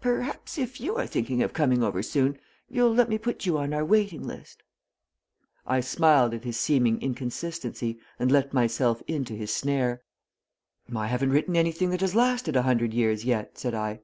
Perhaps, 0.00 0.56
if 0.56 0.80
you 0.80 0.94
are 0.94 1.04
thinking 1.08 1.42
of 1.42 1.52
coming 1.52 1.82
over 1.82 2.00
soon, 2.00 2.38
you'll 2.68 2.94
let 2.94 3.08
me 3.08 3.18
put 3.18 3.44
you 3.44 3.58
on 3.58 3.74
our 3.74 3.84
waiting 3.84 4.22
list?" 4.24 4.62
I 5.66 5.80
smiled 5.80 6.32
at 6.32 6.44
his 6.44 6.56
seeming 6.56 7.02
inconsistency 7.02 7.98
and 8.16 8.30
let 8.30 8.52
myself 8.54 9.02
into 9.08 9.32
his 9.32 9.52
snare. 9.52 10.04
"I 10.94 11.08
haven't 11.08 11.30
written 11.32 11.56
anything 11.56 11.90
that 11.90 12.02
has 12.02 12.14
lasted 12.14 12.54
a 12.54 12.62
hundred 12.62 12.94
years 12.94 13.24
yet," 13.24 13.58
said 13.58 13.74
I. 13.74 14.02